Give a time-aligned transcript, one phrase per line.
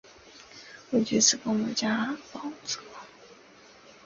[0.89, 2.85] 未具自耕农加保资格